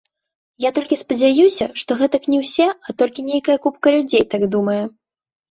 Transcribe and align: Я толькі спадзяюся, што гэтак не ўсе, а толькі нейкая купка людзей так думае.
Я 0.63 0.69
толькі 0.77 0.97
спадзяюся, 1.01 1.67
што 1.81 1.97
гэтак 1.99 2.23
не 2.35 2.39
ўсе, 2.43 2.67
а 2.87 2.97
толькі 3.03 3.27
нейкая 3.29 3.57
купка 3.69 3.87
людзей 3.99 4.27
так 4.35 4.49
думае. 4.59 4.81